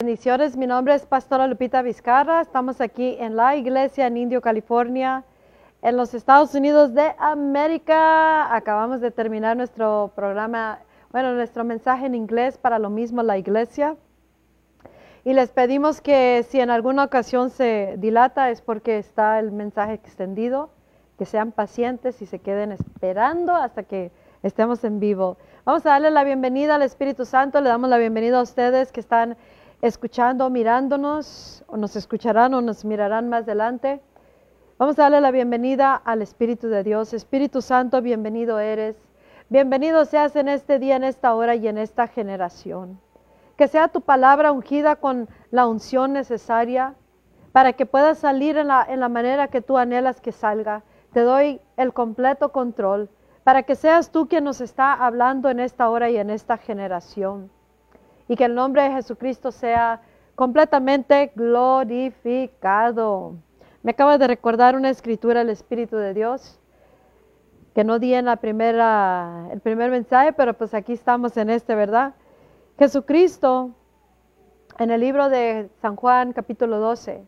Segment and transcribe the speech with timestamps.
[0.00, 2.40] Bendiciones, mi nombre es Pastora Lupita Vizcarra.
[2.40, 5.24] Estamos aquí en la iglesia en Indio, California,
[5.82, 8.54] en los Estados Unidos de América.
[8.54, 10.78] Acabamos de terminar nuestro programa,
[11.10, 13.96] bueno, nuestro mensaje en inglés para lo mismo la iglesia.
[15.24, 19.94] Y les pedimos que si en alguna ocasión se dilata es porque está el mensaje
[19.94, 20.70] extendido,
[21.18, 24.12] que sean pacientes y se queden esperando hasta que
[24.44, 25.38] estemos en vivo.
[25.64, 29.00] Vamos a darle la bienvenida al Espíritu Santo, le damos la bienvenida a ustedes que
[29.00, 29.36] están
[29.82, 34.00] escuchando, mirándonos, o nos escucharán o nos mirarán más adelante.
[34.76, 37.12] Vamos a darle la bienvenida al Espíritu de Dios.
[37.12, 38.96] Espíritu Santo, bienvenido eres.
[39.48, 43.00] Bienvenido seas en este día, en esta hora y en esta generación.
[43.56, 46.94] Que sea tu palabra ungida con la unción necesaria
[47.52, 50.82] para que pueda salir en la, en la manera que tú anhelas que salga.
[51.12, 53.10] Te doy el completo control
[53.42, 57.50] para que seas tú quien nos está hablando en esta hora y en esta generación.
[58.28, 60.02] Y que el nombre de Jesucristo sea
[60.34, 63.34] completamente glorificado.
[63.82, 66.60] Me acaba de recordar una escritura del Espíritu de Dios
[67.74, 71.74] que no di en la primera, el primer mensaje, pero pues aquí estamos en este,
[71.74, 72.14] ¿verdad?
[72.76, 73.70] Jesucristo,
[74.78, 77.24] en el libro de San Juan, capítulo 12,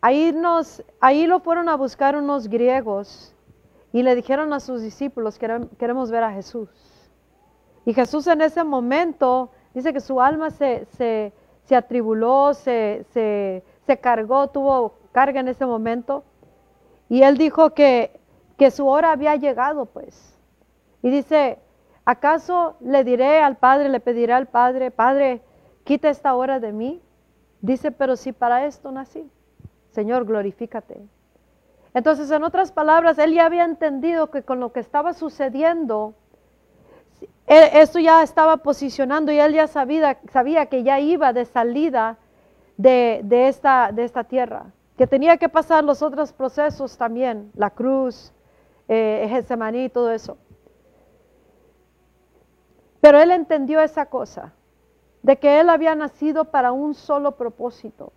[0.00, 3.34] ahí, nos, ahí lo fueron a buscar unos griegos
[3.92, 6.68] y le dijeron a sus discípulos, queremos ver a Jesús.
[7.84, 14.48] Y Jesús en ese momento dice que su alma se, se, atribuló, se, se, cargó,
[14.48, 16.24] tuvo carga en ese momento.
[17.10, 18.18] Y él dijo que,
[18.56, 20.40] que su hora había llegado, pues.
[21.02, 21.58] Y dice,
[22.06, 25.42] ¿acaso le diré al Padre, le pediré al Padre, Padre,
[25.84, 27.02] quita esta hora de mí?
[27.60, 29.30] Dice, pero si para esto nací,
[29.90, 31.02] Señor, glorifícate.
[31.92, 36.14] Entonces, en otras palabras, él ya había entendido que con lo que estaba sucediendo,
[37.46, 42.18] esto ya estaba posicionando y él ya sabía, sabía que ya iba de salida
[42.76, 44.66] de, esta, de esta tierra,
[44.96, 48.32] que tenía que pasar los otros procesos también, la cruz,
[48.88, 50.36] eh, Getsemaní y todo eso.
[53.00, 54.52] Pero él entendió esa cosa,
[55.22, 58.12] de que él había nacido para un solo propósito.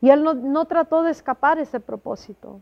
[0.00, 2.60] Y él no, trató de escapar ese propósito.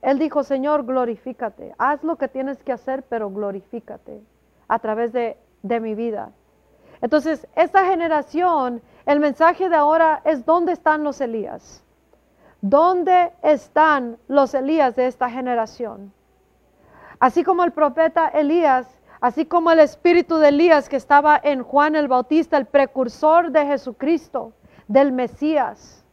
[0.00, 1.74] Él dijo, Señor, glorifícate.
[1.76, 4.22] Haz lo que tienes que hacer, pero glorifícate
[4.68, 6.30] a través de, de mi vida.
[7.00, 11.84] Entonces, esta generación, el mensaje de ahora es, ¿dónde están los Elías?
[12.60, 16.12] ¿Dónde están los Elías de esta generación?
[17.20, 18.86] Así como el profeta Elías,
[19.20, 23.66] así como el espíritu de Elías que estaba en Juan el Bautista, el precursor de
[23.66, 24.52] Jesucristo,
[24.86, 26.04] del Mesías.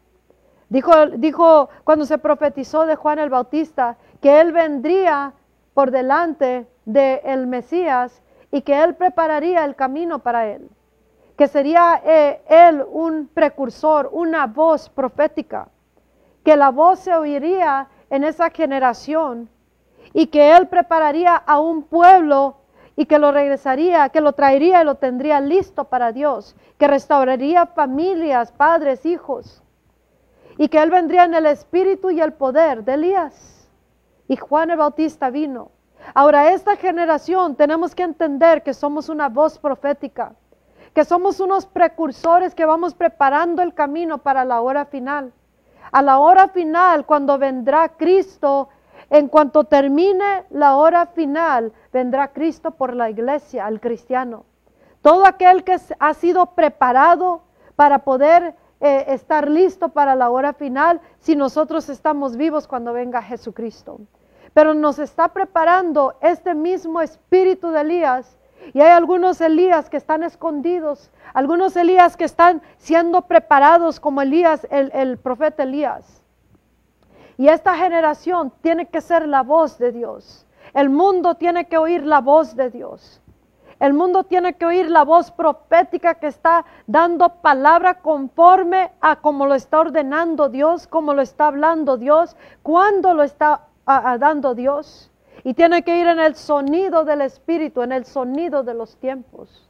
[0.70, 5.34] Dijo, dijo cuando se profetizó de Juan el Bautista que él vendría
[5.74, 8.22] por delante del el Mesías
[8.56, 10.70] y que él prepararía el camino para él.
[11.38, 15.68] Que sería eh, él un precursor, una voz profética.
[16.42, 19.50] Que la voz se oiría en esa generación
[20.14, 22.56] y que él prepararía a un pueblo
[22.96, 27.66] y que lo regresaría, que lo traería y lo tendría listo para Dios, que restauraría
[27.66, 29.62] familias, padres, hijos,
[30.58, 33.70] y que Él vendría en el espíritu y el poder de Elías.
[34.30, 35.75] Y Juan el Bautista vino.
[36.14, 40.34] Ahora, esta generación tenemos que entender que somos una voz profética,
[40.94, 45.34] que somos unos precursores que vamos preparando el camino para la hora final.
[45.92, 48.70] A la hora final, cuando vendrá Cristo,
[49.10, 54.46] en cuanto termine la hora final, vendrá Cristo por la iglesia, al cristiano.
[55.02, 57.42] Todo aquel que ha sido preparado
[57.76, 63.22] para poder eh, estar listo para la hora final si nosotros estamos vivos cuando venga
[63.22, 64.00] Jesucristo.
[64.56, 68.38] Pero nos está preparando este mismo espíritu de Elías.
[68.74, 74.66] Y hay algunos Elías que están escondidos, algunos Elías que están siendo preparados como Elías,
[74.72, 76.24] el, el profeta Elías.
[77.38, 80.48] Y esta generación tiene que ser la voz de Dios.
[80.74, 83.22] El mundo tiene que oír la voz de Dios.
[83.82, 89.48] El mundo tiene que oír la voz profética que está dando palabra conforme a como
[89.48, 95.12] lo está ordenando Dios, como lo está hablando Dios, cuándo lo está dando Dios.
[95.44, 99.70] Y tiene que ir en el sonido del Espíritu, en el sonido de los tiempos.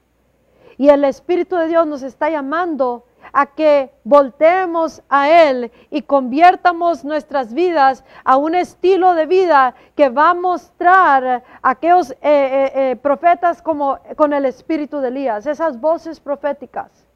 [0.77, 7.03] Y el Espíritu de Dios nos está llamando a que volteemos a Él y conviertamos
[7.03, 11.25] nuestras vidas a un estilo de vida que va a mostrar
[11.61, 17.07] a aquellos eh, eh, eh, profetas como con el espíritu de Elías, esas voces proféticas.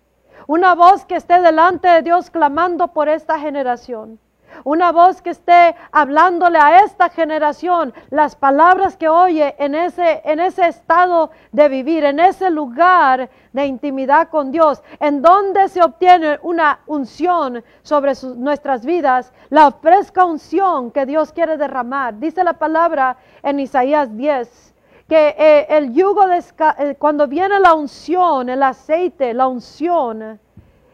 [0.48, 4.20] Una voz que esté delante de Dios clamando por esta generación.
[4.64, 10.40] Una voz que esté hablándole a esta generación las palabras que oye en ese, en
[10.40, 16.40] ese estado de vivir, en ese lugar de intimidad con Dios, en donde se obtiene
[16.44, 22.20] una unción sobre nuestras vidas, la fresca unción que Dios quiere derramar.
[22.20, 24.70] Dice la palabra en Isaías 10
[25.08, 26.38] que eh, el yugo, de,
[26.78, 30.40] eh, cuando viene la unción, el aceite, la unción,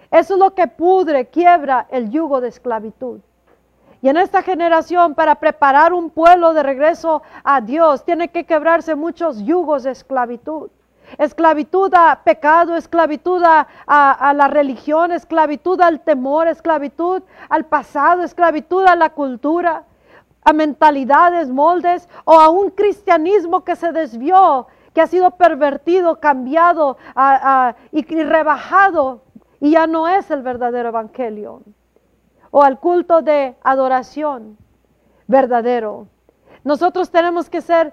[0.09, 3.19] eso es lo que pudre, quiebra el yugo de esclavitud.
[4.05, 8.93] Y en esta generación, para preparar un pueblo de regreso a Dios, tiene que quebrarse
[8.93, 10.69] muchos yugos de esclavitud.
[11.17, 18.95] Esclavitud a pecado, esclavitud a, la religión, esclavitud al temor, esclavitud al pasado, esclavitud a
[18.95, 19.85] la cultura
[20.43, 26.99] a mentalidades, moldes o a un cristianismo que se desvió, que ha sido pervertido, cambiado
[27.91, 29.23] y, rebajado
[29.59, 31.63] y ya no es el verdadero evangelio.
[32.57, 34.57] O al culto de adoración
[35.27, 36.07] verdadero.
[36.63, 37.91] Nosotros tenemos que ser,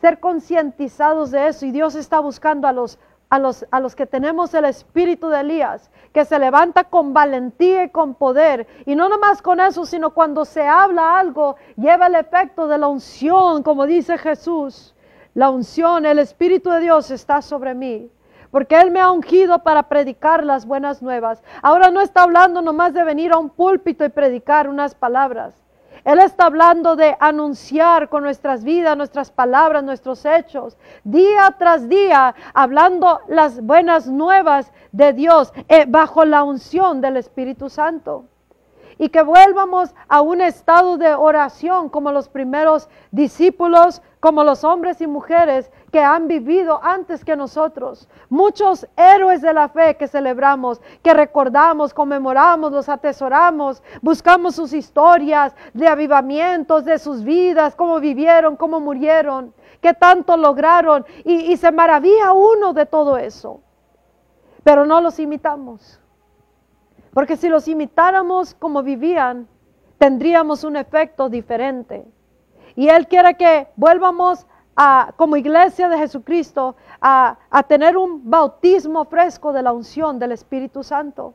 [0.00, 2.96] ser concientizados de eso y Dios está buscando a los
[3.28, 7.82] a los, a los, que tenemos el espíritu de Elías, que se levanta con valentía
[7.82, 8.68] y con poder.
[8.86, 12.86] Y no nomás con eso, sino cuando se habla algo, lleva el efecto de la
[12.86, 14.94] unción, como dice Jesús.
[15.34, 18.08] La unción, el Espíritu de Dios está sobre mí.
[18.50, 21.42] Porque Él me ha ungido para predicar las buenas nuevas.
[21.62, 25.54] Ahora no está hablando nomás de venir a un púlpito y predicar unas palabras.
[26.04, 32.34] Él está hablando de anunciar con nuestras vidas, nuestras palabras, nuestros hechos, día tras día,
[32.54, 38.24] hablando las buenas nuevas de Dios eh, bajo la unción del Espíritu Santo
[38.98, 45.00] y que vuelvamos a un estado de oración como los primeros discípulos, como los hombres
[45.00, 48.08] y mujeres que han vivido antes que nosotros.
[48.28, 55.54] Muchos héroes de la fe que celebramos, que recordamos, conmemoramos, los atesoramos, buscamos sus historias
[55.72, 62.32] de avivamientos de sus vidas, cómo vivieron, cómo murieron, qué tanto lograron y, se maravilla
[62.32, 63.60] uno de todo eso.
[64.64, 66.00] Pero no los imitamos.
[67.14, 69.48] Porque si los imitáramos como vivían,
[69.96, 72.04] tendríamos un efecto diferente.
[72.76, 74.46] Y Él quiere que vuelvamos
[74.80, 80.30] a, como iglesia de Jesucristo a, a tener un bautismo fresco de la unción del
[80.30, 81.34] Espíritu Santo.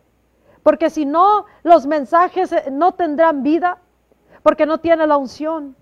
[0.63, 3.79] Porque si no, los mensajes eh, no tendrán vida,
[4.43, 5.75] porque no tiene la unción.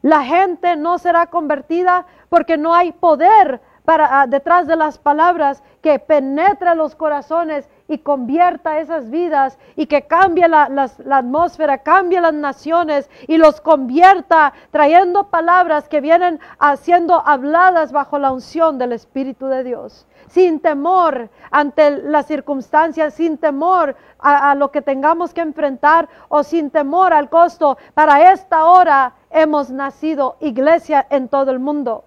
[0.00, 5.62] La gente no será convertida porque no hay poder para, ah, detrás de las palabras
[5.82, 10.70] que penetra los corazones y convierta esas vidas y que cambie la,
[11.10, 16.38] atmósfera, cambie las naciones y los convierta trayendo palabras que vienen
[16.80, 20.06] siendo habladas bajo la unción del Espíritu de Dios.
[20.28, 26.44] Sin temor ante las circunstancias, sin temor a, a lo que tengamos que enfrentar o
[26.44, 27.76] sin temor al costo.
[27.94, 32.04] Para esta hora hemos nacido iglesia en todo el mundo.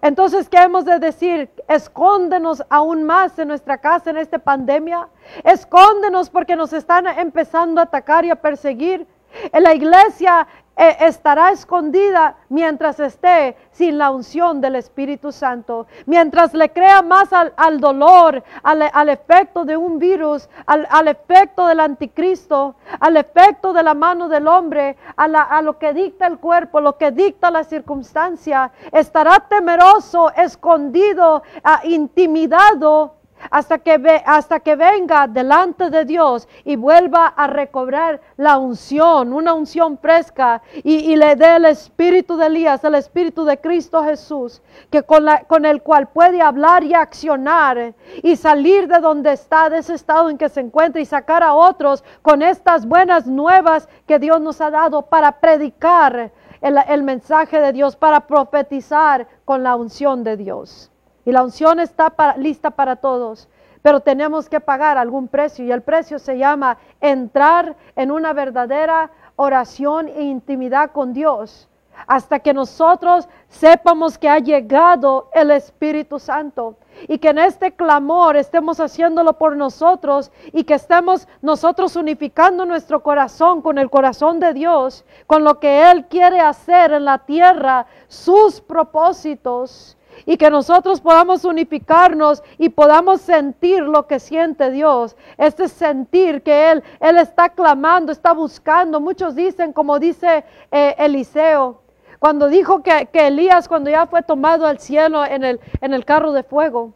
[0.00, 1.50] Entonces, ¿qué hemos de decir?
[1.68, 5.08] Escóndenos aún más en nuestra casa en esta pandemia.
[5.44, 9.06] Escóndenos porque nos están empezando a atacar y a perseguir.
[9.52, 16.54] En la iglesia eh, estará escondida mientras esté sin la unción del Espíritu Santo, mientras
[16.54, 23.18] le crea más al, dolor, al, efecto de un virus, al, efecto del anticristo, al
[23.18, 27.10] efecto de la mano del hombre, a, a lo que dicta el cuerpo, lo que
[27.10, 35.90] dicta la circunstancia, estará temeroso, escondido, ah, intimidado hasta que, ve, hasta que venga delante
[35.90, 41.66] de Dios y vuelva a recobrar la unción, una unción fresca y, le dé el
[41.66, 46.40] espíritu de Elías, el espíritu de Cristo Jesús, que con, la, con el cual puede
[46.40, 51.00] hablar y accionar y salir de donde está, de ese estado en que se encuentra
[51.00, 56.32] y sacar a otros con estas buenas nuevas que Dios nos ha dado para predicar
[56.60, 60.91] el, el mensaje de Dios, para profetizar con la unción de Dios.
[61.24, 63.48] Y la unción está lista para todos,
[63.82, 69.10] pero tenemos que pagar algún precio y el precio se llama entrar en una verdadera
[69.36, 71.68] oración e intimidad con Dios
[72.06, 76.76] hasta que nosotros sepamos que ha llegado el Espíritu Santo
[77.08, 83.02] y que en este clamor estemos haciéndolo por nosotros y que estemos nosotros unificando nuestro
[83.02, 87.86] corazón con el corazón de Dios, con lo que Él quiere hacer en la tierra,
[88.08, 95.16] sus propósitos y que nosotros podamos unificarnos y podamos sentir lo que siente Dios.
[95.38, 99.00] Este sentir que Él, Él está clamando, está buscando.
[99.00, 101.82] Muchos dicen, como dice eh, Eliseo,
[102.18, 106.32] cuando dijo que, Elías, cuando ya fue tomado al cielo en el, en el carro
[106.32, 106.94] de fuego,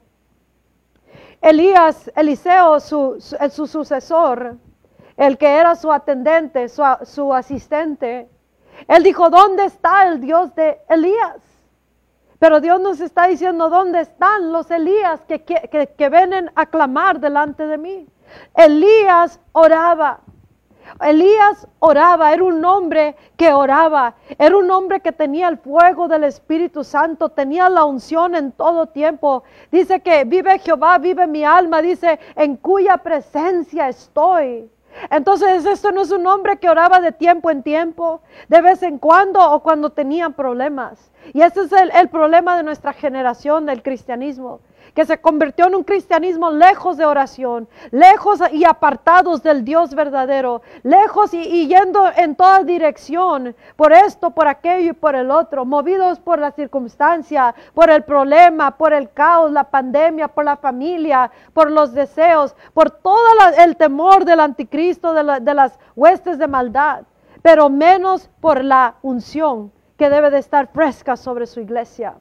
[1.40, 3.16] Elías, Eliseo, su,
[3.50, 4.56] su, sucesor,
[5.16, 8.28] el que era su atendente, su, su asistente,
[8.88, 11.45] él dijo, ¿dónde está el Dios de Elías?
[12.38, 17.18] Pero Dios nos está diciendo, ¿dónde están los Elías que, que, que, vienen a clamar
[17.18, 18.06] delante de mí?
[18.54, 20.20] Elías oraba.
[21.00, 26.24] Elías oraba, era un hombre que oraba, era un hombre que tenía el fuego del
[26.24, 29.42] Espíritu Santo, tenía la unción en todo tiempo.
[29.72, 34.70] Dice que vive Jehová, vive mi alma, dice, en cuya presencia estoy.
[35.10, 38.98] Entonces esto no es un hombre que oraba de tiempo en tiempo, de vez en
[38.98, 41.10] cuando o cuando tenían problemas.
[41.32, 44.60] Y ese es el, el problema de nuestra generación del cristianismo
[44.96, 50.62] que se convirtió en un cristianismo lejos de oración, lejos y apartados del Dios verdadero,
[50.82, 56.18] lejos y, yendo en toda dirección, por esto, por aquello y por el otro, movidos
[56.18, 61.70] por la circunstancia, por el problema, por el caos, la pandemia, por la familia, por
[61.70, 63.26] los deseos, por todo
[63.58, 67.02] el temor del anticristo, de, de las huestes de maldad,
[67.42, 72.14] pero menos por la unción que debe de estar fresca sobre su iglesia.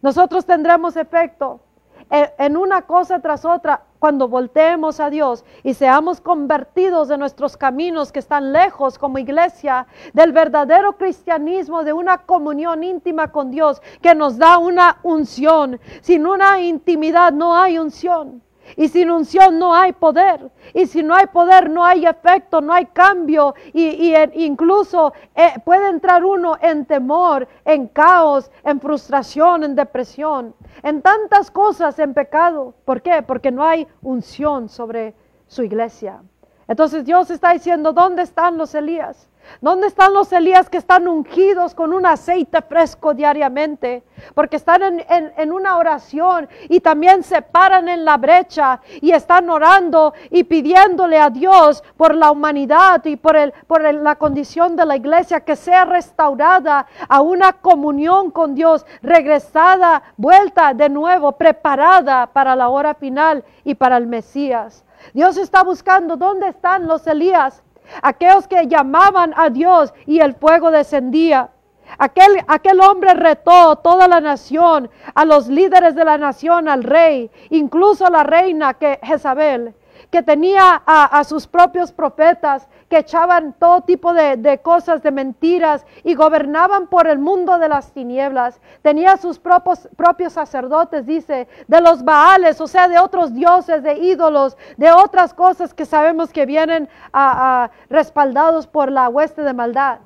[0.00, 1.60] Nosotros tendremos efecto
[2.10, 8.12] en una cosa tras otra, cuando volteemos a Dios y seamos convertidos de nuestros caminos
[8.12, 14.14] que están lejos como iglesia, del verdadero cristianismo, de una comunión íntima con Dios que
[14.14, 15.80] nos da una unción.
[16.00, 18.42] Sin una intimidad no hay unción.
[18.76, 20.50] Y sin unción no hay poder.
[20.74, 23.54] Y si no hay poder no hay efecto, no hay cambio.
[23.72, 31.02] Y, incluso eh, puede entrar uno en temor, en caos, en frustración, en depresión, en
[31.02, 32.74] tantas cosas, en pecado.
[32.84, 33.22] ¿Por qué?
[33.22, 35.14] Porque no hay unción sobre
[35.46, 36.22] su iglesia.
[36.66, 39.28] Entonces Dios está diciendo, ¿dónde están los Elías?
[39.60, 44.04] ¿Dónde están los Elías que están ungidos con un aceite fresco diariamente?
[44.34, 50.14] Porque están en, una oración y también se paran en la brecha y están orando
[50.30, 54.96] y pidiéndole a Dios por la humanidad y por, el, por la condición de la
[54.96, 62.54] iglesia que sea restaurada a una comunión con Dios, regresada, vuelta de nuevo, preparada para
[62.54, 64.84] la hora final y para el Mesías.
[65.14, 67.62] Dios está buscando dónde están los Elías
[68.02, 71.50] aquellos que llamaban a Dios y el fuego descendía.
[71.98, 77.30] Aquel, aquel hombre retó toda la nación, a los líderes de la nación, al rey,
[77.50, 79.74] incluso a la reina que Jezabel
[80.10, 86.14] que tenía a, sus propios profetas, que echaban todo tipo de, cosas, de mentiras, y
[86.14, 88.60] gobernaban por el mundo de las tinieblas.
[88.82, 93.94] Tenía sus propios, propios sacerdotes, dice, de los Baales, o sea, de otros dioses, de
[93.98, 99.98] ídolos, de otras cosas que sabemos que vienen a, respaldados por la hueste de maldad.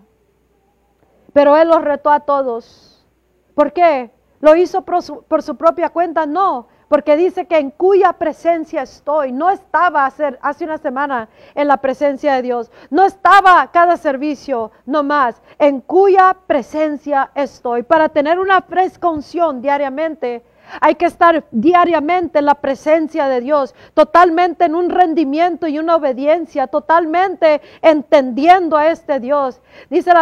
[1.33, 3.07] Pero él los retó a todos.
[3.55, 4.11] ¿Por qué?
[4.41, 6.27] ¿Lo hizo por su, por su propia cuenta?
[6.27, 9.33] No, porque dice que en cuya presencia estoy.
[9.33, 12.71] No estaba hace, hace una semana en la presencia de Dios.
[12.91, 15.41] No estaba cada servicio, no más.
[15.59, 17.83] En cuya presencia estoy.
[17.83, 20.45] Para tener una fresca unción diariamente,
[20.81, 25.97] hay que estar diariamente en la presencia de Dios, totalmente en un rendimiento y una
[25.97, 29.61] obediencia, totalmente entendiendo a este Dios.
[29.91, 30.13] Dice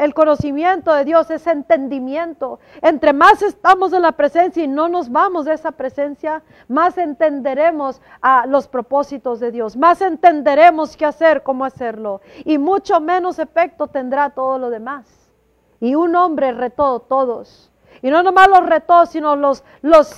[0.00, 2.60] el conocimiento de Dios es entendimiento.
[2.82, 8.00] Entre más estamos en la presencia y no nos vamos de esa presencia, más entenderemos
[8.22, 13.86] a los propósitos de Dios, más entenderemos qué hacer, cómo hacerlo, y mucho menos efecto
[13.88, 15.06] tendrá todo lo demás.
[15.80, 17.70] Y un hombre retó todos
[18.04, 19.64] y no nomás los retó, sino los,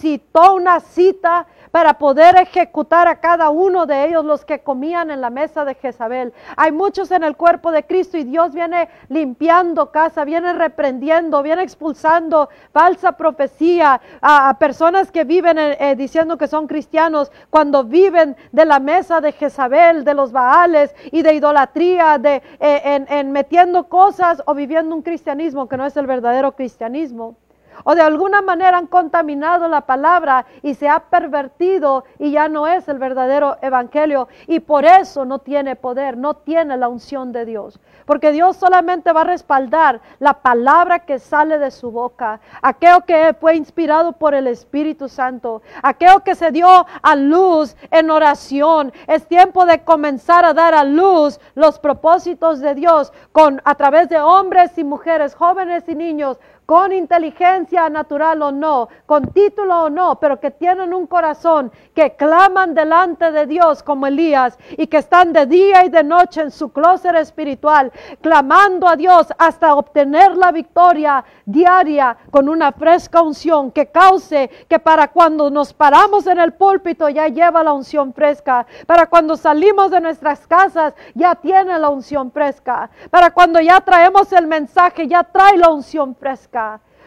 [0.01, 5.21] citó una cita para poder ejecutar a cada uno de ellos los que comían en
[5.21, 6.33] la mesa de Jezabel.
[6.57, 11.63] Hay muchos en el cuerpo de Cristo y Dios viene limpiando casa, viene reprendiendo, viene
[11.63, 18.37] expulsando falsa profecía a, personas que viven eh, eh, diciendo que son cristianos cuando viven
[18.51, 23.31] de la mesa de Jezabel, de los Baales y de idolatría, de, eh, en, en
[23.31, 27.37] metiendo cosas o viviendo un cristianismo que no es el verdadero cristianismo
[27.85, 32.67] o de alguna manera han contaminado la palabra y se ha pervertido y ya no
[32.67, 37.45] es el verdadero evangelio y por eso no tiene poder, no tiene la unción de
[37.45, 37.81] Dios.
[38.05, 43.35] Porque Dios solamente va a respaldar la palabra que sale de su boca, aquello que
[43.41, 48.93] fue inspirado por el Espíritu Santo, aquello que se dio a luz en oración.
[49.09, 54.09] Es tiempo de comenzar a dar a luz los propósitos de Dios con a través
[54.09, 59.91] de hombres y mujeres, jóvenes y niños con inteligencia natural o no, con título o
[59.91, 64.99] no, pero que tienen un corazón, que claman delante de Dios como Elías y que
[64.99, 70.37] están de día y de noche en su closet espiritual, clamando a Dios hasta obtener
[70.37, 76.41] la victoria diaria con una fresca unción que cause que para cuando nos paramos en
[76.41, 81.79] el púlpito ya lleva la unción fresca, para cuando salimos de nuestras casas ya tiene
[81.79, 86.56] la unción fresca, para cuando ya traemos el mensaje ya trae la unción fresca.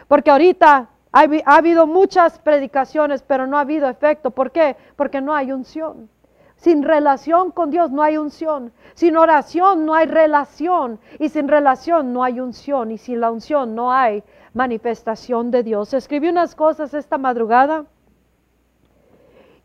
[0.08, 4.30] Porque ahorita ha, ha habido muchas predicaciones, pero no ha habido efecto.
[4.30, 4.76] ¿Por qué?
[4.96, 6.08] Porque no hay unción.
[6.56, 8.72] Sin relación con Dios no hay unción.
[8.94, 11.00] Sin oración no hay relación.
[11.18, 12.90] Y sin relación no hay unción.
[12.90, 15.94] Y sin la unción no hay manifestación de Dios.
[15.94, 17.86] Escribí unas cosas esta madrugada.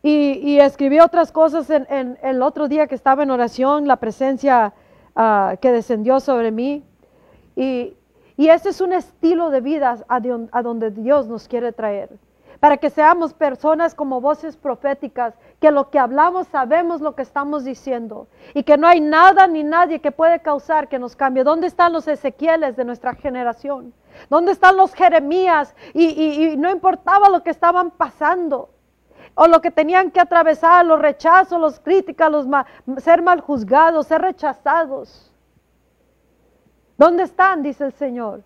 [0.02, 4.72] Y, escribí otras cosas en, el otro día que estaba en oración, la presencia
[5.16, 6.84] ah, que descendió sobre mí.
[7.56, 7.96] Y,
[8.36, 12.10] y ese es un estilo de vida a, donde Dios nos quiere traer.
[12.60, 17.64] Para que seamos personas como voces proféticas, que lo que hablamos sabemos lo que estamos
[17.64, 21.44] diciendo y que no hay nada ni nadie que puede causar que nos cambie.
[21.44, 23.92] ¿Dónde están los Ezequieles de nuestra generación?
[24.30, 25.74] ¿Dónde están los Jeremías?
[25.92, 28.70] Y, no importaba lo que estaban pasando
[29.34, 32.46] o lo que tenían que atravesar, los rechazos, los críticas, los
[32.98, 35.30] ser mal juzgados, ser rechazados.
[36.96, 37.62] ¿Dónde están?
[37.62, 38.42] dice el Señor.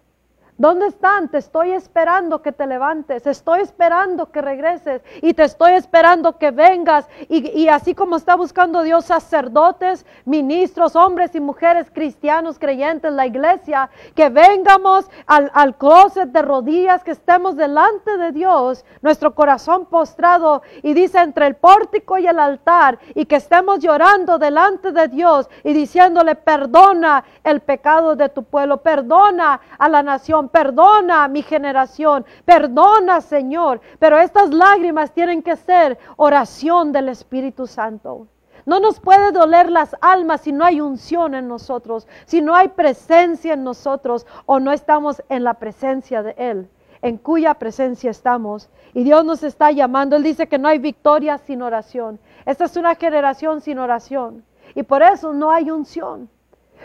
[0.60, 1.30] ¿Dónde están?
[1.30, 6.50] Te estoy esperando que te levantes, estoy esperando que regreses y te estoy esperando que
[6.50, 7.08] vengas.
[7.30, 13.88] Y, así como está buscando Dios sacerdotes, ministros, hombres y mujeres cristianos, creyentes, la iglesia,
[14.14, 20.60] que vengamos al, al closet de rodillas, que estemos delante de Dios, nuestro corazón postrado
[20.82, 25.48] y dice entre el pórtico y el altar, y que estemos llorando delante de Dios
[25.64, 32.24] y diciéndole, perdona el pecado de tu pueblo, perdona a la nación perdona mi generación,
[32.44, 38.26] perdona Señor, pero estas lágrimas tienen que ser oración del Espíritu Santo.
[38.66, 42.68] No nos puede doler las almas si no hay unción en nosotros, si no hay
[42.68, 46.68] presencia en nosotros o no estamos en la presencia de Él,
[47.02, 48.68] en cuya presencia estamos.
[48.92, 50.16] Y Dios nos está llamando.
[50.16, 52.20] Él dice que no hay victoria sin oración.
[52.44, 54.44] Esta es una generación sin oración.
[54.74, 56.28] Y por eso no hay unción.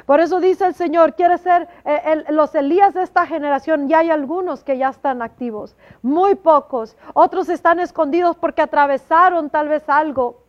[0.05, 4.11] Por eso dice el Señor, quiere ser eh, los Elías de esta generación, ya hay
[4.11, 6.95] algunos que ya están activos, muy pocos.
[7.13, 10.43] Otros están escondidos porque atravesaron tal vez algo,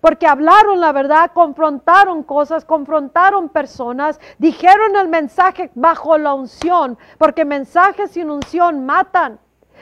[0.00, 7.44] porque hablaron la verdad, confrontaron cosas, confrontaron personas, dijeron el mensaje bajo la unción, porque
[7.44, 9.38] mensajes sin unción matan.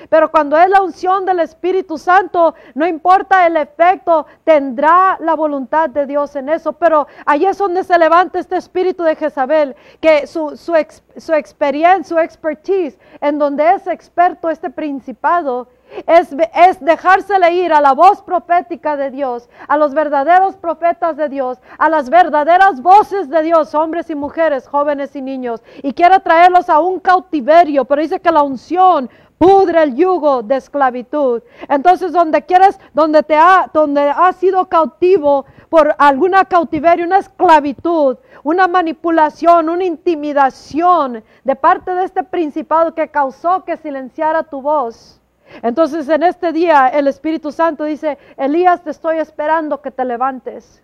[0.09, 5.91] Pero cuando es la unción del Espíritu Santo, no importa el efecto, tendrá la voluntad
[5.91, 6.73] de Dios en eso.
[6.73, 10.75] Pero ahí es donde se levanta este espíritu de Jezabel, que su, su,
[11.17, 15.69] su experiencia, su expertise, en donde es experto este principado,
[16.07, 21.29] es, es, dejársele ir a la voz profética de Dios, a los verdaderos profetas de
[21.29, 26.21] Dios, a las verdaderas voces de Dios, hombres y mujeres, jóvenes y niños, y quiere
[26.21, 29.11] traerlos a un cautiverio, pero dice que la unción
[29.43, 31.43] pudre el yugo de esclavitud.
[31.69, 38.19] Entonces, donde quieres, donde te ha, donde has sido cautivo por alguna cautiverio, una esclavitud,
[38.45, 45.22] una manipulación, una intimidación de parte de este principado que causó que silenciara tu voz.
[45.63, 50.83] Entonces, en este día, el Espíritu Santo dice, Elías, te estoy esperando que te levantes.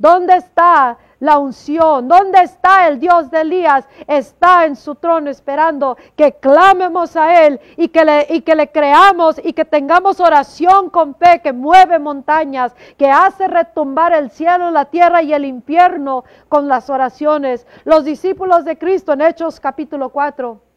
[0.00, 2.08] ¿Dónde está la unción?
[2.08, 3.86] ¿Dónde está el Dios de Elías?
[4.06, 8.72] Está en su trono esperando que clamemos a Él y que, le, y que le
[8.72, 14.70] creamos y que tengamos oración con fe que mueve montañas, que hace retumbar el cielo,
[14.70, 17.66] la tierra y el infierno con las oraciones.
[17.84, 20.69] Los discípulos de Cristo en Hechos capítulo 4.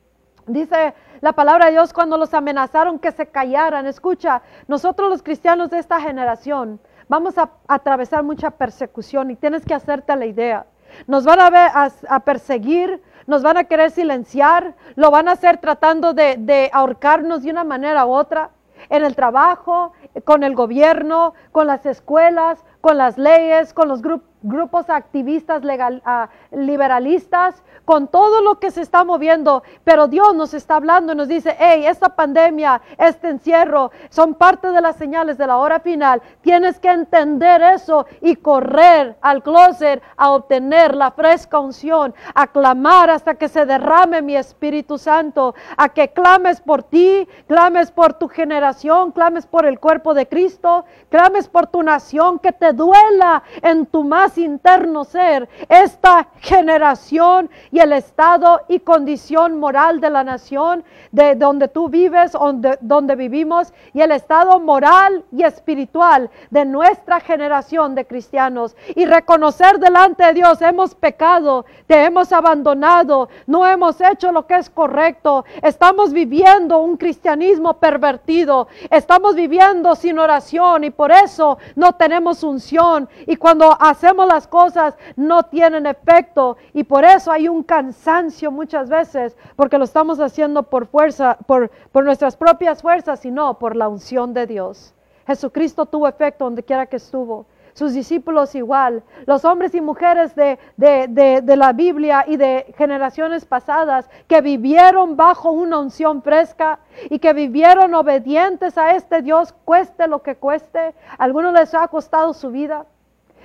[0.47, 3.87] Dice la palabra de Dios cuando los amenazaron que se callaran.
[3.87, 9.73] Escucha, nosotros los cristianos de esta generación, vamos a, atravesar mucha persecución y tienes que
[9.73, 10.65] hacerte la idea.
[11.07, 16.13] Nos van a, a, perseguir, nos van a querer silenciar, lo van a hacer tratando
[16.13, 18.51] de, de ahorcarnos de una manera u otra,
[18.89, 19.93] en el trabajo,
[20.25, 26.01] con el gobierno, con las escuelas, con las leyes, con los grupos grupos activistas legal,
[26.05, 31.15] ah, liberalistas, con todo lo que se está moviendo, pero Dios nos está hablando y
[31.15, 35.79] nos dice, hey, esta pandemia, este encierro, son parte de las señales de la hora
[35.79, 36.21] final.
[36.41, 43.09] Tienes que entender eso y correr al closet a obtener la fresca unción, a clamar
[43.09, 48.27] hasta que se derrame mi Espíritu Santo, a que clames por ti, clames por tu
[48.27, 53.85] generación, clames por el cuerpo de Cristo, clames por tu nación, que te duela en
[53.85, 60.23] tu más más interno ser esta generación y el estado y condición moral de la
[60.23, 66.65] nación, de donde tú vives, donde, donde vivimos, y el estado moral y espiritual de
[66.65, 68.75] nuestra generación de cristianos.
[68.95, 74.55] Y reconocer delante de Dios, hemos pecado, te hemos abandonado, no hemos hecho lo que
[74.55, 81.93] es correcto, estamos viviendo un cristianismo pervertido, estamos viviendo sin oración y por eso no
[81.93, 83.09] tenemos unción.
[83.27, 88.89] Y cuando hacemos las cosas no tienen efecto y por eso hay un cansancio muchas
[88.89, 93.75] veces, porque lo estamos haciendo por fuerza, por, por nuestras propias fuerzas y no por
[93.75, 94.93] la unción de Dios.
[95.27, 100.59] Jesucristo tuvo efecto donde quiera que estuvo sus discípulos igual, los hombres y mujeres de,
[100.77, 107.33] de, la Biblia y de generaciones pasadas que vivieron bajo una unción fresca y que
[107.33, 110.93] vivieron obedientes a este Dios, cueste lo que cueste.
[111.17, 112.85] algunos les ha costado su vida.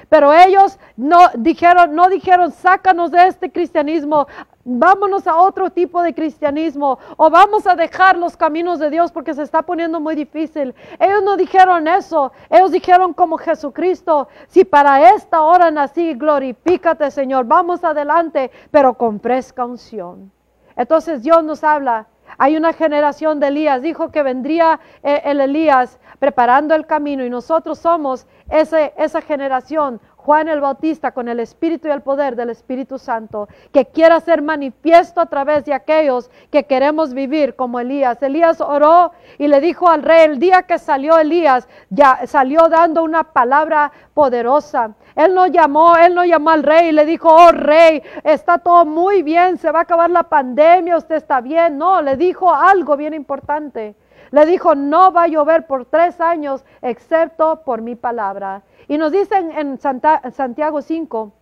[0.08, 4.26] Pero ellos no dijeron, no dijeron, sácanos de este cristianismo,
[4.64, 9.34] vámonos a otro tipo de cristianismo o vamos a dejar los caminos de Dios porque
[9.34, 10.74] se está poniendo muy difícil.
[10.98, 17.46] Ellos no dijeron eso, ellos dijeron como Jesucristo, si para esta hora nací, glorifícate Señor,
[17.46, 20.30] vamos adelante, pero con fresca unción.
[20.76, 22.06] Entonces Dios nos habla
[22.38, 27.30] hay una generación de Elías, dijo que vendría eh, el Elías preparando el camino y
[27.30, 32.50] nosotros somos ese, esa generación Juan el Bautista con el Espíritu y el poder del
[32.50, 38.22] Espíritu Santo, que quiera ser manifiesto a través de aquellos que queremos vivir como Elías.
[38.22, 43.04] Elías oró y le dijo al rey, el día que salió Elías, ya salió dando
[43.04, 44.90] una palabra poderosa.
[45.14, 48.84] Él no llamó, él no llamó al rey y le dijo, oh rey, está todo
[48.84, 51.78] muy bien, se va a acabar la pandemia, usted está bien.
[51.78, 53.96] No, le dijo algo bien importante.
[54.30, 58.62] Le dijo, no va a llover por tres años excepto por mi palabra.
[58.88, 61.32] Y nos dicen en Santiago 5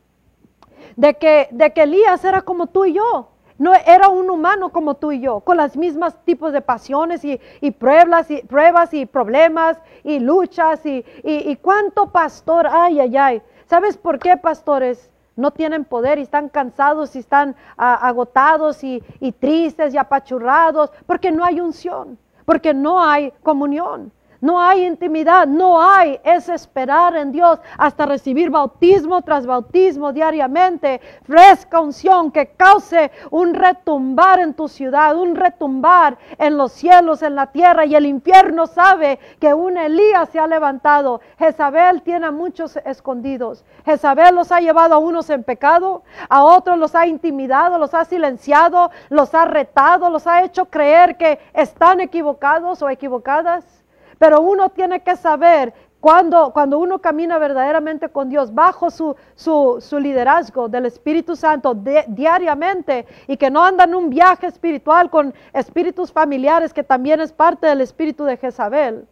[0.97, 3.31] de que, de que Elías era como tú y yo.
[3.59, 7.39] No era un humano como tú y yo, con las mismas tipos de pasiones y,
[7.71, 13.43] pruebas, y pruebas y problemas y luchas y, y, cuánto pastor, ay, ay, ay.
[13.65, 19.33] ¿Sabes por qué pastores no tienen poder y están cansados y están agotados y, y
[19.33, 20.91] tristes y apachurrados?
[21.07, 24.13] Porque no hay unción, porque no hay comunión.
[24.47, 31.01] No hay intimidad, no hay es esperar en Dios hasta recibir bautismo tras bautismo diariamente,
[31.25, 37.35] fresca unción que cause un retumbar en tu ciudad, un retumbar en los cielos, en
[37.35, 41.21] la tierra y el infierno sabe que un Elías se ha levantado.
[41.41, 43.65] Jezabel tiene a muchos escondidos.
[43.85, 48.05] Jezabel los ha llevado a unos en pecado, a otros los ha intimidado, los ha
[48.05, 53.86] silenciado, los ha retado, los ha hecho creer que están equivocados o equivocadas.
[54.19, 59.99] Pero uno tiene que saber cuando, cuando uno camina verdaderamente con Dios bajo su, su,
[59.99, 66.13] liderazgo del Espíritu Santo diariamente y que no anda en un viaje espiritual con espíritus
[66.13, 69.09] familiares que también es parte del espíritu de Jezabel.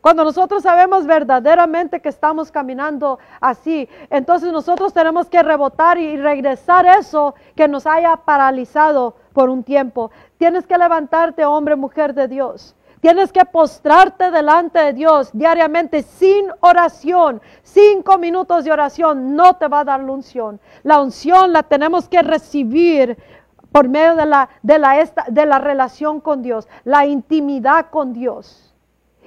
[0.00, 6.86] Cuando nosotros sabemos verdaderamente que estamos caminando así, entonces nosotros tenemos que rebotar y regresar
[6.86, 10.10] eso que nos haya paralizado por un tiempo.
[10.36, 12.76] Tienes que levantarte, hombre, mujer de Dios.
[13.00, 17.40] Tienes que postrarte delante de Dios diariamente sin oración.
[17.62, 20.60] Cinco minutos de oración no te va a dar la unción.
[20.82, 23.16] La unción la tenemos que recibir
[23.70, 28.74] por medio de la, de la, de la relación con Dios, la intimidad con Dios.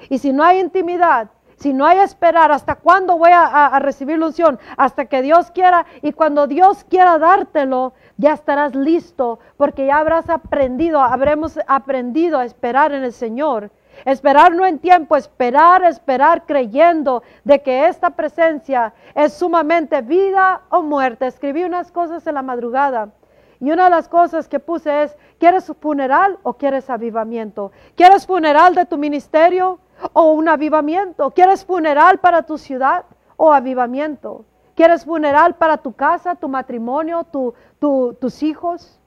[0.10, 1.30] Y si no hay intimidad,
[1.62, 4.60] si no hay esperar, ¿hasta cuándo voy a, recibir la unción?
[4.78, 5.86] Hasta que Dios quiera.
[6.02, 12.46] Y cuando Dios quiera dártelo, ya estarás listo porque ya habrás aprendido, habremos aprendido a
[12.46, 13.70] esperar en el Señor.
[14.06, 20.82] Esperar no en tiempo, esperar, esperar creyendo de que esta presencia es sumamente vida o
[20.82, 21.28] muerte.
[21.28, 23.10] Escribí unas cosas en la madrugada
[23.62, 27.72] y una de las cosas que puse es, ¿quieres funeral o quieres avivamiento?
[27.96, 29.80] ¿Quieres funeral de tu ministerio?
[30.14, 31.32] O un avivamiento.
[31.32, 33.06] ¿Quieres funeral para tu ciudad
[33.38, 34.46] o avivamiento?
[34.76, 37.26] ¿Quieres funeral para tu casa, tu matrimonio,
[37.80, 39.01] tus hijos?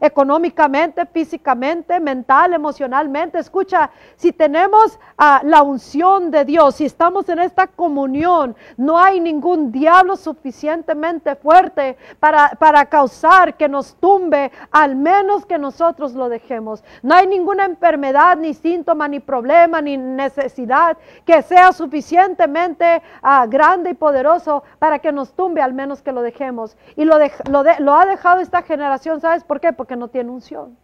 [0.00, 3.38] Económicamente, físicamente, mental, emocionalmente.
[3.38, 9.20] Escucha, si tenemos ah, la unción de Dios, si estamos en esta comunión, no hay
[9.20, 16.28] ningún diablo suficientemente fuerte para, para causar que nos tumbe, al menos que nosotros lo
[16.28, 16.82] dejemos.
[17.02, 23.90] No hay ninguna enfermedad, ni síntoma, ni problema, ni necesidad que sea suficientemente ah, grande
[23.90, 26.76] y poderoso para que nos tumbe, al menos que lo dejemos.
[26.96, 27.18] Y lo,
[27.50, 29.72] lo, lo ha dejado esta generación, ¿sabes por qué?
[29.76, 30.76] Porque no tiene unción.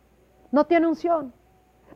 [0.51, 1.33] No tiene unción.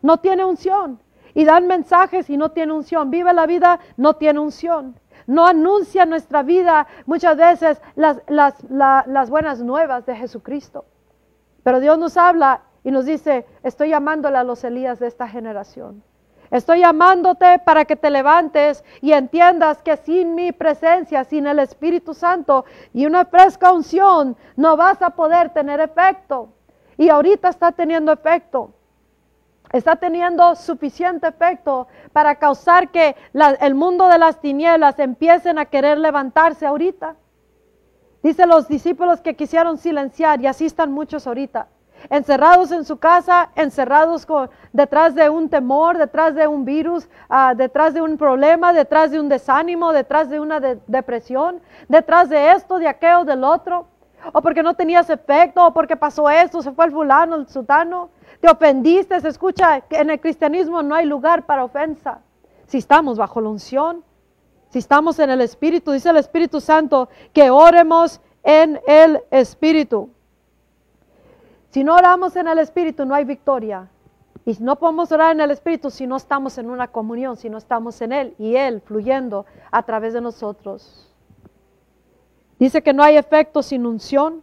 [0.03, 1.01] No tiene unción.
[1.35, 3.11] Y dan mensajes y no tiene unción.
[3.11, 4.99] Vive la vida, no tiene unción.
[5.29, 10.85] no anuncia nuestra vida muchas veces las, las, la- las buenas nuevas de Jesucristo.
[11.65, 16.05] Pero Dios nos habla y nos dice, estoy llamándole a los Elías de esta generación.
[16.53, 22.15] Estoy llamándote para que te levantes y entiendas que sin mi presencia, sin el Espíritu
[22.15, 26.51] Santo y una fresca unción, no vas a poder tener efecto.
[26.99, 28.73] Y ahorita está teniendo efecto.
[29.73, 33.17] Está teniendo suficiente efecto para causar que
[33.61, 37.17] el mundo de las tinieblas empiecen a querer levantarse ahorita.
[38.23, 41.69] Dice los discípulos que quisieron silenciar y así están muchos ahorita.
[42.11, 47.55] Encerrados en su casa, encerrados con- detrás de un temor, detrás de un virus, ah,
[47.57, 52.53] detrás de un problema, detrás de un desánimo, detrás de una de- depresión, detrás de
[52.53, 53.87] esto, de aquello, del otro.
[54.33, 58.11] O porque no tenías efecto, o porque pasó esto, se fue el fulano, el sutano.
[58.41, 62.21] Te ofendiste, se escucha que en el cristianismo no hay lugar para ofensa.
[62.67, 64.05] Si estamos bajo la unción,
[64.71, 70.11] si estamos en el Espíritu, dice el Espíritu Santo, que oremos en el Espíritu.
[71.71, 73.89] Si no oramos en el Espíritu, no hay victoria.
[74.45, 77.59] Y no podemos orar en el Espíritu si no estamos en una comunión, si no
[77.59, 81.06] estamos en Él y Él fluyendo a través de nosotros.
[82.59, 84.43] Dice que no hay efecto sin unción,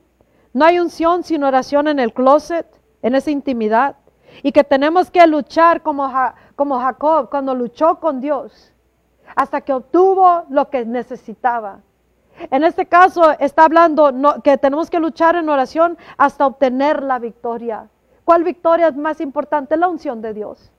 [0.53, 2.67] no hay unción sin oración en el closet,
[3.01, 3.95] en esa intimidad.
[4.41, 6.11] Y que tenemos que luchar como,
[6.55, 8.71] como Jacob cuando luchó con Dios
[9.35, 11.79] hasta que obtuvo lo que necesitaba.
[12.49, 14.11] En este caso está hablando
[14.43, 17.89] que tenemos que luchar en oración hasta obtener la victoria.
[18.25, 19.77] ¿Cuál victoria es más importante?
[19.77, 20.71] La unción de Dios.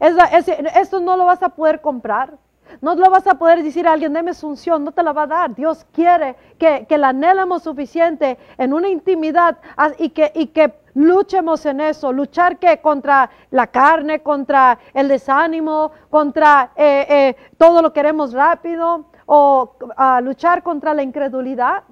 [0.00, 2.38] Esa- ese- esto no lo vas a poder comprar.
[2.80, 5.22] No lo vas a poder decir a alguien, deme su unción, no te la va
[5.22, 5.54] a dar.
[5.54, 9.58] Dios quiere que, que la anhelemos suficiente en una intimidad
[9.98, 12.12] y que, y que luchemos en eso.
[12.12, 19.06] Luchar que contra la carne, contra el desánimo, contra eh, eh, todo lo queremos rápido
[19.26, 19.76] o
[20.22, 21.84] luchar contra la incredulidad.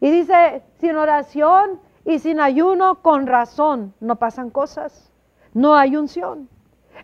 [0.00, 5.10] Y dice, sin oración y sin ayuno, con razón, no pasan cosas.
[5.54, 6.48] No hay unción.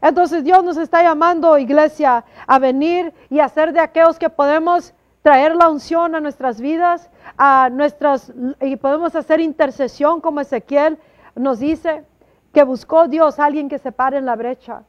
[0.00, 4.94] Entonces Dios nos está llamando, iglesia, a venir y a ser de aquellos que podemos
[5.22, 10.98] traer la unción a nuestras vidas, a nuestras y podemos hacer intercesión como Ezequiel
[11.34, 12.04] nos dice
[12.52, 14.82] que buscó Dios a alguien que se pare en la brecha.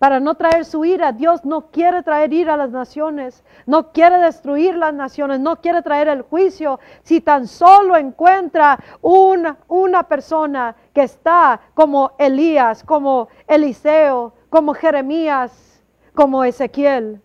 [0.00, 4.16] Para no traer su ira, Dios no quiere traer ira a las naciones, no quiere
[4.16, 6.80] destruir las naciones, no quiere traer el juicio.
[7.02, 15.84] Si tan solo encuentra una, una persona que está como Elías, como Eliseo, como Jeremías,
[16.14, 17.20] como Ezequiel,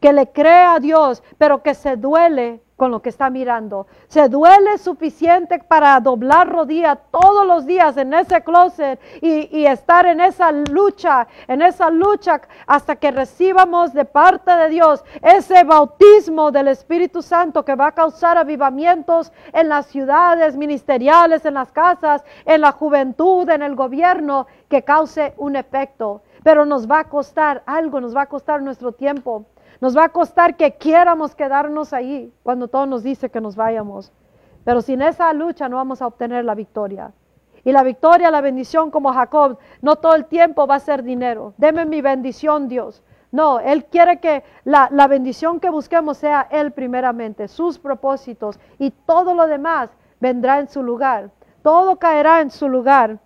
[0.00, 3.86] que le cree a Dios, pero que se duele con lo que está mirando.
[4.08, 10.06] Se duele suficiente para doblar rodilla todos los días en ese closet y, y estar
[10.06, 16.50] en esa lucha, en esa lucha hasta que recibamos de parte de Dios ese bautismo
[16.50, 22.24] del Espíritu Santo que va a causar avivamientos en las ciudades ministeriales, en las casas,
[22.44, 26.22] en la juventud, en el gobierno, que cause un efecto.
[26.42, 29.46] Pero nos va a costar algo, nos va a costar nuestro tiempo.
[29.80, 34.12] Nos va a costar que quieramos quedarnos ahí cuando todo nos dice que nos vayamos.
[34.64, 37.12] Pero sin esa lucha no vamos a obtener la victoria.
[37.64, 41.54] Y la victoria, la bendición como Jacob, no todo el tiempo va a ser dinero.
[41.56, 43.02] Deme mi bendición, Dios.
[43.32, 48.90] No, Él quiere que la, la bendición que busquemos sea Él primeramente, sus propósitos y
[48.90, 51.30] todo lo demás vendrá en su lugar.
[51.62, 53.18] Todo caerá en su lugar.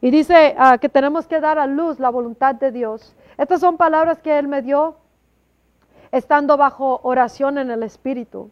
[0.00, 3.16] Y dice ah, que tenemos que dar a luz la voluntad de Dios.
[3.38, 4.96] Estas son palabras que Él me dio
[6.16, 8.50] estando bajo oración en el Espíritu.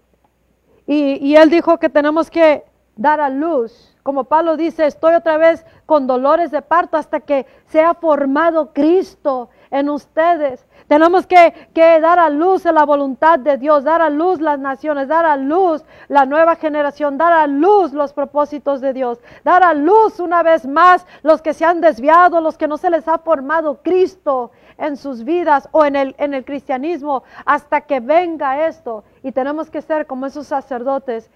[0.84, 2.64] Y, y Él dijo que tenemos que
[2.96, 3.96] dar a luz.
[4.02, 9.48] Como Pablo dice, estoy otra vez con dolores de parto hasta que sea formado Cristo
[9.72, 10.64] en ustedes.
[10.86, 15.24] Tenemos que, dar a luz la voluntad de Dios, dar a luz las naciones, dar
[15.24, 20.20] a luz la nueva generación, dar a luz los propósitos de Dios, dar a luz
[20.20, 23.80] una vez más los que se han desviado, los que no se les ha formado
[23.82, 29.04] Cristo en sus vidas o en el, en el cristianismo hasta que venga esto.
[29.22, 31.30] Y tenemos que ser como esos sacerdotes,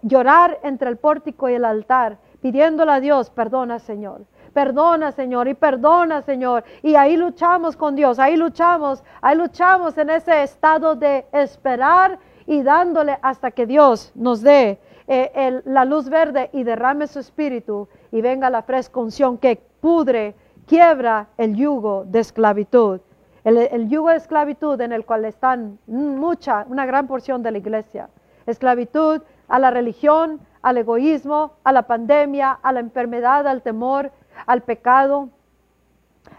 [0.00, 4.22] llorar entre el pórtico y el altar, pidiéndole a Dios, perdona Señor.
[4.52, 6.64] Perdona, Señor, y perdona, Señor.
[6.82, 12.62] Y ahí luchamos con Dios, ahí luchamos, ahí luchamos en ese estado de esperar y
[12.62, 18.20] dándole hasta que Dios nos dé eh, la luz verde y derrame su espíritu y
[18.20, 20.34] venga la fresca unción que pudre,
[20.66, 23.00] quiebra el yugo de esclavitud.
[23.44, 28.08] El yugo de esclavitud en el cual están mucha, una gran porción de la iglesia.
[28.46, 34.12] Esclavitud a la religión, al egoísmo, a la pandemia, a la enfermedad, al temor,
[34.46, 35.28] al pecado,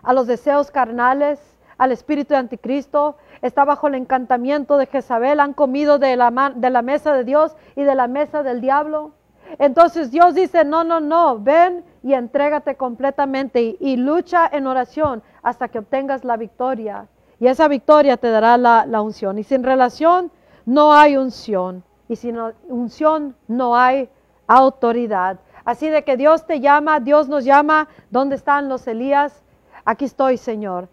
[0.01, 1.39] a los deseos carnales,
[1.77, 6.69] al espíritu de anticristo, está bajo el encantamiento de Jezabel, han comido de la, de
[6.69, 9.11] la mesa de Dios y de la mesa del diablo.
[9.59, 15.67] Entonces Dios dice, no, no, no, ven y entrégate completamente y, lucha en oración hasta
[15.67, 17.07] que obtengas la victoria.
[17.39, 19.37] Y esa victoria te dará la, la unción.
[19.37, 20.31] Y sin relación
[20.65, 21.83] no hay unción.
[22.07, 24.09] Y sin unción no hay
[24.47, 25.39] autoridad.
[25.65, 27.87] Así de que Dios te llama, Dios nos llama.
[28.09, 29.43] ¿Dónde están los Elías?
[29.85, 30.89] Aquí estoy, Señor.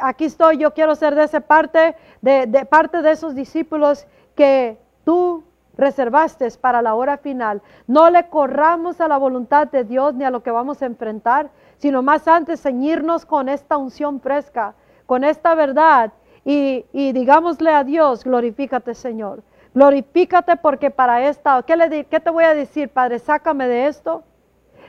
[0.00, 5.42] Aquí estoy, yo quiero ser de esa parte, de, parte de esos discípulos que tú
[5.76, 7.60] reservaste para la hora final.
[7.88, 11.50] No le corramos a la voluntad de Dios ni a lo que vamos a enfrentar,
[11.78, 14.74] sino más antes ceñirnos con esta unción fresca,
[15.06, 16.12] con esta verdad
[16.44, 19.42] y, y digámosle a Dios, glorifícate Señor.
[19.74, 23.18] Glorifícate porque para esta, ¿qué, le, ¿qué te voy a decir, Padre?
[23.18, 24.22] Sácame de esto.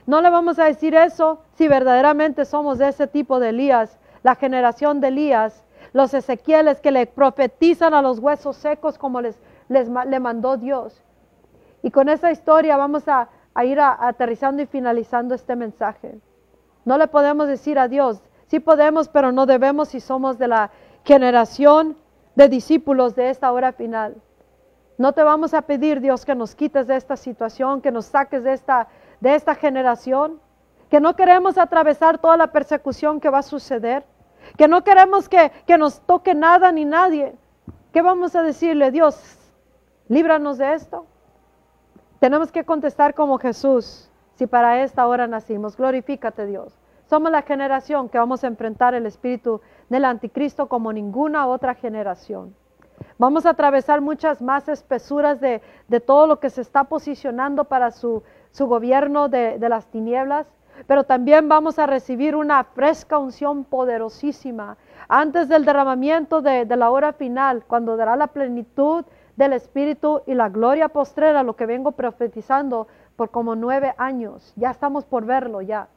[0.05, 4.35] No le vamos a decir eso si verdaderamente somos de ese tipo de Elías, la
[4.35, 10.19] generación de Elías, los Ezequieles que le profetizan a los huesos secos como les, le
[10.19, 11.01] mandó Dios.
[11.81, 13.29] Y con esa historia vamos a,
[13.63, 16.19] ir aterrizando y finalizando este mensaje.
[16.83, 20.71] No le podemos decir a Dios, sí podemos, pero no debemos si somos de la
[21.05, 21.95] generación
[22.35, 24.15] de discípulos de esta hora final.
[24.97, 28.43] No te vamos a pedir, Dios, que nos quites de esta situación, que nos saques
[28.43, 28.87] de esta,
[29.19, 30.39] de esta generación,
[30.89, 34.05] que no queremos atravesar toda la persecución que va a suceder,
[34.57, 37.35] que no queremos que, que nos toque nada ni nadie.
[37.91, 39.37] ¿Qué vamos a decirle, Dios?
[40.07, 41.07] Líbranos de esto.
[42.19, 45.75] Tenemos que contestar como Jesús, si para esta hora nacimos.
[45.75, 46.79] Glorifícate, Dios.
[47.07, 52.55] Somos la generación que vamos a enfrentar el espíritu del anticristo como ninguna otra generación.
[53.17, 55.61] Vamos a atravesar muchas más espesuras de,
[56.05, 58.23] todo lo que se está posicionando para su,
[58.59, 60.47] gobierno de, las tinieblas,
[60.87, 64.77] pero también vamos a recibir una fresca unción poderosísima
[65.07, 69.05] antes del derramamiento de, de la hora final, cuando dará la plenitud
[69.37, 74.53] del Espíritu y la gloria postrera, lo que vengo profetizando por como nueve años.
[74.55, 75.87] Ya estamos por verlo ya.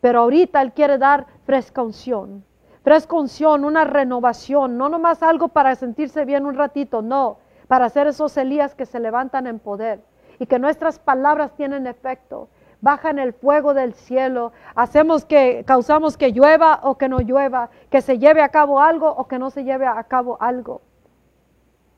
[0.00, 2.44] Pero ahorita Él quiere dar fresca unción
[2.84, 8.06] fresca unción, una renovación, no nomás algo para sentirse bien un ratito, no, para hacer
[8.06, 10.04] esos Elías que se levantan en poder
[10.38, 12.48] y que nuestras palabras tienen efecto.
[12.82, 18.02] Bajan el fuego del cielo, hacemos que, causamos que llueva o que no llueva, que
[18.02, 20.82] se lleve a cabo algo o que no se lleve a cabo algo.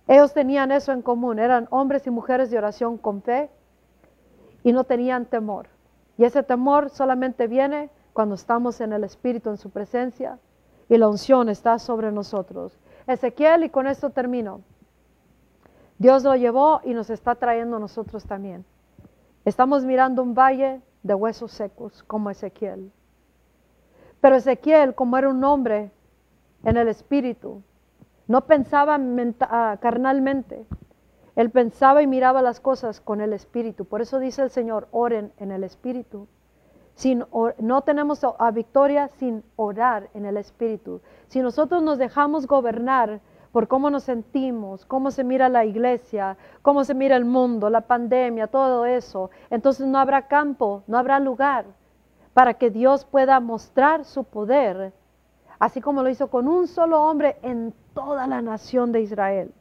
[0.06, 3.50] Ellos tenían eso en común, eran hombres y mujeres de oración con fe
[4.62, 5.66] y no tenían temor.
[6.16, 10.38] Y ese temor solamente viene cuando estamos en el Espíritu, en su presencia,
[10.88, 12.78] y la unción está sobre nosotros.
[13.06, 14.60] Ezequiel, y con esto termino.
[15.98, 18.64] Dios lo llevó y nos está trayendo a nosotros también.
[19.44, 22.92] Estamos mirando un valle de huesos secos como Ezequiel.
[24.20, 25.90] Pero Ezequiel, como era un hombre
[26.64, 27.62] en el espíritu,
[28.26, 28.98] no pensaba
[29.40, 30.66] ah, carnalmente.
[31.36, 33.84] Él pensaba y miraba las cosas con el espíritu.
[33.84, 36.26] Por eso dice el Señor, oren en el espíritu
[37.58, 41.02] no tenemos a victoria sin orar en el Espíritu.
[41.28, 43.20] Si nosotros nos dejamos gobernar
[43.52, 47.82] por cómo nos sentimos, cómo se mira la iglesia, cómo se mira el mundo, la
[47.82, 51.66] pandemia, todo eso, entonces no habrá campo, no habrá lugar
[52.32, 54.92] para que Dios pueda mostrar su poder,
[55.58, 59.52] así como lo hizo con un solo hombre en toda la nación de Israel,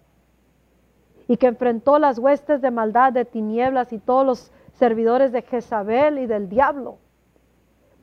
[1.27, 6.19] y que enfrentó las huestes de maldad, de tinieblas y todos los servidores de Jezabel
[6.19, 6.97] y del diablo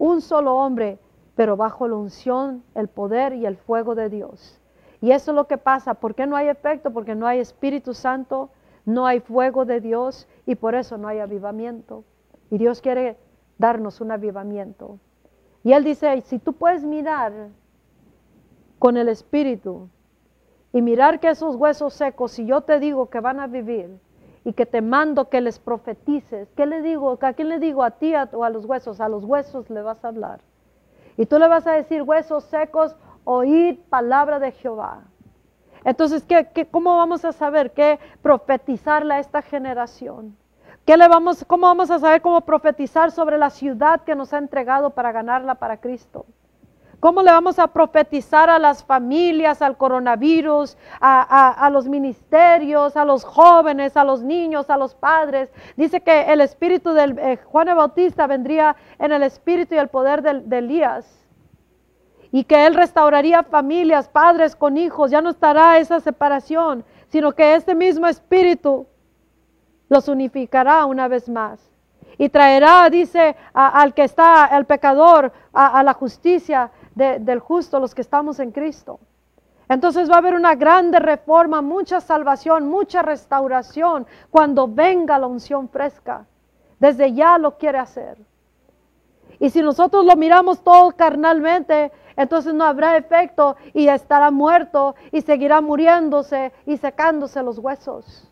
[0.02, 0.98] un solo hombre,
[1.36, 4.60] pero bajo la unción, el poder y el fuego de Dios.
[5.00, 5.94] Y eso es lo que pasa.
[5.94, 6.92] ¿Por qué no hay efecto?
[6.92, 8.50] Porque no hay Espíritu Santo,
[8.84, 12.02] no hay fuego de Dios y por eso no hay avivamiento.
[12.50, 13.16] Y Dios quiere
[13.58, 14.98] darnos un avivamiento.
[15.62, 17.50] Y Él dice, si tú puedes mirar
[18.80, 19.88] con el Espíritu
[20.72, 24.00] y mirar que esos huesos secos, si yo te digo que van a vivir,
[24.44, 26.48] y que te mando que les profetices.
[26.56, 27.18] ¿Qué le digo?
[27.20, 27.84] ¿A quién le digo?
[27.84, 29.00] ¿A ti o a los huesos?
[29.00, 30.40] A los huesos le vas a hablar.
[31.16, 35.02] Y tú le vas a decir, huesos secos, oíd palabra de Jehová.
[35.84, 40.36] Entonces, ¿qué, cómo vamos a saber qué profetizarle a esta generación?
[40.84, 44.38] ¿Qué le vamos, ¿Cómo vamos a saber cómo profetizar sobre la ciudad que nos ha
[44.38, 46.26] entregado para ganarla para Cristo?
[47.02, 53.24] ¿Cómo le vamos a profetizar a las familias, al coronavirus, a, los ministerios, a los
[53.24, 55.50] jóvenes, a los niños, a los padres?
[55.76, 59.88] Dice que el espíritu de eh, Juan el Bautista vendría en el espíritu y el
[59.88, 61.26] poder de, de Elías.
[62.30, 65.10] Y que él restauraría familias, padres con hijos.
[65.10, 68.86] Ya no estará esa separación, sino que este mismo espíritu
[69.88, 71.72] los unificará una vez más
[72.18, 78.02] y traerá, dice, al que está, el pecador, a, la justicia del justo, los que
[78.02, 79.00] estamos en Cristo.
[79.68, 85.68] Entonces va a haber una grande reforma, mucha salvación, mucha restauración cuando venga la unción
[85.68, 86.26] fresca.
[86.78, 88.18] Desde ya lo quiere hacer.
[89.38, 95.22] Y si nosotros lo miramos todo carnalmente, entonces no habrá efecto y estará muerto y
[95.22, 98.28] seguirá muriéndose y secándose los huesos.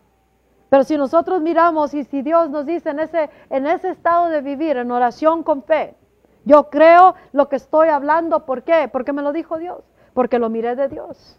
[0.68, 4.40] Pero si nosotros miramos y si Dios nos dice en ese, en ese estado de
[4.40, 5.96] vivir, en oración con fe,
[6.44, 8.88] yo creo lo que estoy hablando, ¿por qué?
[8.90, 9.82] Porque me lo dijo Dios
[10.14, 11.38] porque lo miré de Dios.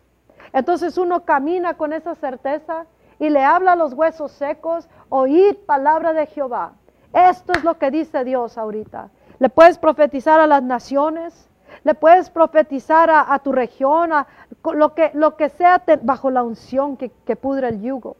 [0.53, 2.85] Entonces uno camina con esa certeza
[3.19, 6.73] y le habla a los huesos secos, oír palabra de Jehová.
[7.13, 9.09] Esto es lo que dice Dios ahorita.
[9.39, 11.49] Le puedes profetizar a las naciones,
[11.83, 14.27] le puedes profetizar a, tu región, a
[14.73, 18.17] lo que, lo que sea bajo la unción que, que pudre el yugo.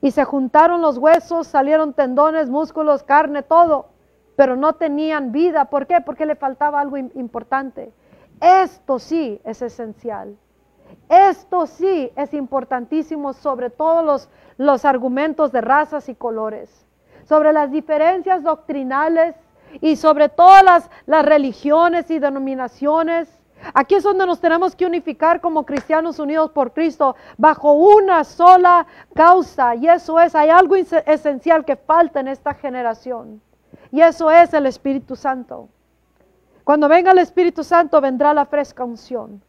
[0.00, 3.86] Y se juntaron los huesos, salieron tendones, músculos, carne, todo,
[4.38, 5.64] pero no tenían vida.
[5.64, 6.00] ¿Por qué?
[6.00, 7.92] Porque le faltaba algo importante.
[8.40, 10.36] Esto sí es esencial.
[11.08, 16.86] Esto sí es importantísimo sobre todos los, argumentos de razas y colores,
[17.24, 19.34] sobre las diferencias doctrinales
[19.80, 23.28] y sobre todas las, las religiones y denominaciones.
[23.74, 28.86] Aquí es donde nos tenemos que unificar como cristianos unidos por Cristo bajo una sola
[29.16, 29.74] causa.
[29.74, 33.42] Y eso es, hay algo esencial que falta en esta generación.
[33.90, 35.68] Y eso es el Espíritu Santo.
[36.64, 39.42] Cuando venga el Espíritu Santo vendrá la fresca unción.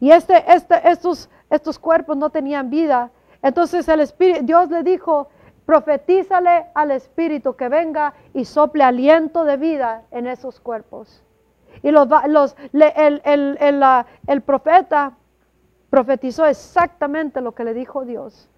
[0.00, 3.10] Y este, este, estos, estos cuerpos no tenían vida.
[3.42, 5.28] Entonces el Espíritu, Dios le dijo,
[5.66, 11.22] profetízale al Espíritu que venga y sople aliento de vida en esos cuerpos.
[11.82, 13.84] Y los, los, el, el, el,
[14.26, 15.12] el profeta
[15.90, 18.48] profetizó exactamente lo que le dijo Dios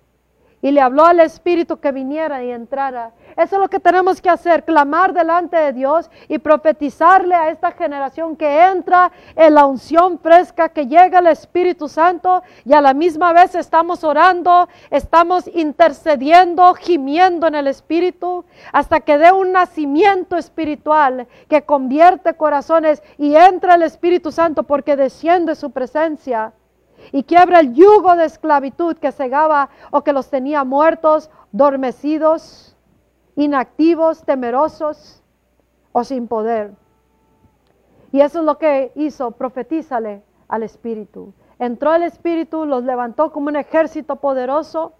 [0.60, 3.12] y le habló al Espíritu que viniera y entrara.
[3.36, 7.72] Eso es lo que tenemos que hacer, clamar delante de Dios y profetizarle a esta
[7.72, 12.94] generación que entra en la unción fresca, que llega el Espíritu Santo y a la
[12.94, 20.36] misma vez estamos orando, estamos intercediendo, gimiendo en el Espíritu, hasta que dé un nacimiento
[20.36, 26.52] espiritual que convierte corazones y entra el Espíritu Santo porque desciende su presencia
[27.12, 32.76] y quiebra el yugo de esclavitud que cegaba o que los tenía muertos, dormecidos,
[33.36, 35.22] inactivos, temerosos
[35.92, 36.72] o sin poder.
[38.12, 41.32] Y eso es lo que hizo, profetízale al Espíritu.
[41.58, 44.94] Entró el Espíritu, los levantó como un ejército poderoso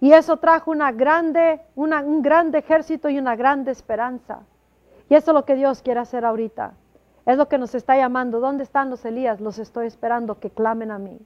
[0.00, 4.40] y eso trajo una grande, un grande ejército y una grande esperanza.
[5.08, 6.74] Y eso es lo que Dios quiere hacer ahorita.
[7.26, 8.40] Es lo que nos está llamando.
[8.40, 9.40] ¿Dónde están los Elías?
[9.40, 11.18] Los estoy esperando que clamen a mí.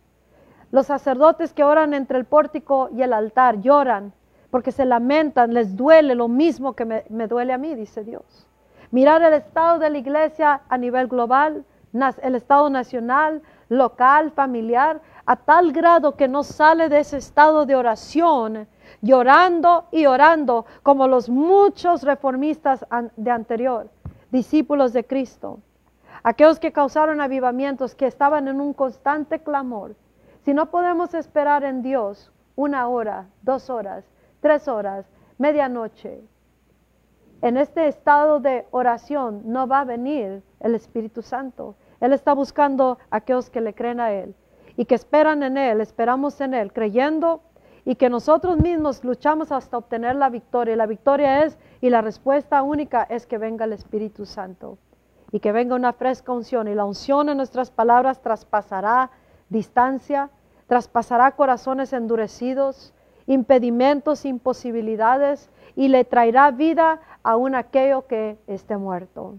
[0.70, 4.12] Los sacerdotes que oran entre el pórtico y el altar lloran
[4.51, 8.46] porque se lamentan, les duele lo mismo que me, duele a mí, dice Dios.
[8.90, 11.64] Mirar el estado de la iglesia a nivel global,
[12.22, 17.76] el estado nacional, local, familiar, a tal grado que no sale de ese estado de
[17.76, 18.66] oración,
[19.03, 22.86] llorando y orando como los muchos reformistas
[23.16, 23.90] de anterior,
[24.30, 25.61] discípulos de Cristo
[26.29, 29.97] aquellos que causaron avivamientos, que estaban en un constante clamor.
[30.45, 34.05] Si no podemos esperar en Dios una hora, dos horas,
[34.41, 35.07] tres horas,
[35.39, 36.20] medianoche,
[37.41, 41.76] en este estado de oración no va a venir el Espíritu Santo.
[41.99, 44.35] Él está buscando a aquellos que le creen a Él
[44.76, 47.41] y que esperan en Él, esperamos en Él, creyendo
[47.87, 50.76] y que nosotros mismos luchamos hasta obtener la victoria.
[50.76, 54.76] La victoria es, y la respuesta única es que venga el Espíritu Santo
[55.31, 56.68] y que venga una fresca unción.
[56.68, 59.11] Y la unción en nuestras palabras traspasará
[59.49, 60.31] distancia,
[60.66, 62.95] traspasará corazones endurecidos,
[63.26, 69.37] impedimentos, imposibilidades y le traerá vida a un aquello que esté muerto.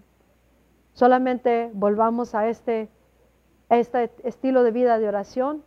[0.94, 2.90] Solamente volvamos a este,
[3.70, 5.64] a este estilo de vida de oración,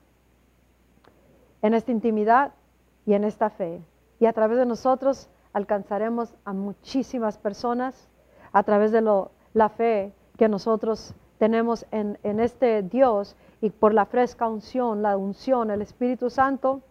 [1.63, 2.53] en esta intimidad
[3.07, 3.81] y en esta fe.
[4.19, 8.09] Y a través de nosotros alcanzaremos a muchísimas personas
[8.53, 14.07] a través de lo la fe que nosotros tenemos en, este Dios y por la
[14.07, 16.83] fresca unción, la unción, el Espíritu Santo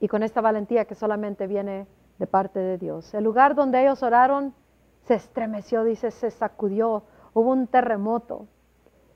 [0.00, 1.86] y con esta valentía que solamente viene
[2.18, 3.12] de parte de Dios.
[3.12, 4.54] El lugar donde ellos oraron
[5.02, 7.02] se estremeció, dice, se sacudió,
[7.34, 8.46] hubo un terremoto.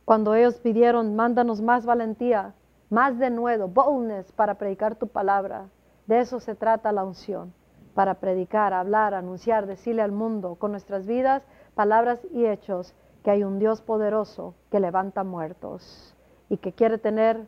[0.05, 2.55] Cuando ellos pidieron, mándanos más valentía,
[2.91, 5.69] más de nuevo, boldness para predicar tu palabra.
[6.07, 7.53] De eso se trata la unción,
[7.95, 11.43] para predicar, hablar, anunciar, decirle al mundo con nuestras vidas
[11.79, 16.13] palabras y hechos que hay un Dios poderoso que levanta muertos
[16.49, 17.47] y que quiere tener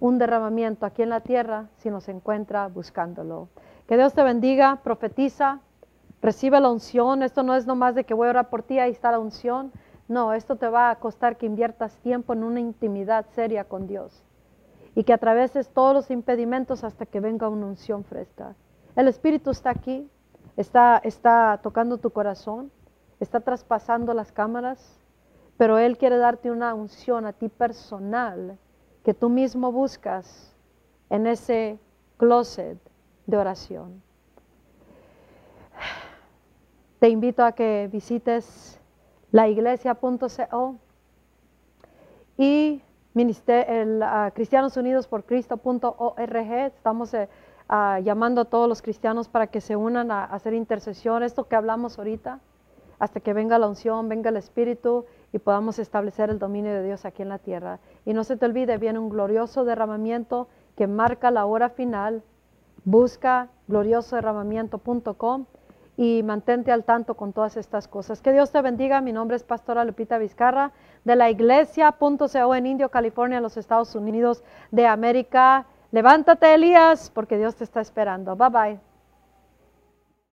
[0.00, 3.48] un derramamiento aquí en la tierra si nos encuentra buscándolo.
[3.88, 5.60] Que Dios te bendiga, profetiza,
[6.20, 7.22] recibe la unción.
[7.22, 9.72] Esto no es nomás de que voy a orar por ti, ahí está la unción.
[10.08, 14.26] No, esto te va a costar que inviertas tiempo en una intimidad seria con Dios
[14.94, 18.56] y que atraveses todos los impedimentos hasta que venga una unción fresca.
[18.94, 20.06] El Espíritu está aquí,
[20.58, 22.70] está, está tocando tu corazón,
[23.20, 25.00] está traspasando las cámaras,
[25.56, 28.58] pero Él quiere darte una unción a ti personal
[29.04, 30.54] que tú mismo buscas
[31.10, 31.78] en ese
[32.16, 32.78] closet
[33.26, 34.02] de oración.
[36.98, 38.80] Te invito a que visites
[39.30, 40.76] laiglesia.co
[42.36, 42.82] y
[43.14, 44.04] el,
[44.34, 46.52] Cristianos Unidos por Cristo.org.
[46.66, 47.28] Estamos eh,
[48.02, 51.22] llamando a todos los cristianos para que se unan a, a, hacer intercesión.
[51.22, 52.40] Esto que hablamos ahorita,
[52.98, 57.04] hasta que venga la unción, venga el Espíritu y podamos establecer el dominio de Dios
[57.04, 57.80] aquí en la tierra.
[58.04, 62.22] Y no se te olvide, viene un glorioso derramamiento que marca la hora final.
[62.84, 65.46] Busca gloriosoderramamiento.com
[65.96, 68.20] y mantente al tanto con todas estas cosas.
[68.20, 69.00] Que Dios te bendiga.
[69.00, 70.72] Mi nombre es Pastora Lupita Vizcarra
[71.04, 75.66] de la iglesia.co en Indio, California, los Estados Unidos de América.
[75.92, 78.34] Levántate, Elías, porque Dios te está esperando.
[78.36, 78.93] Bye bye.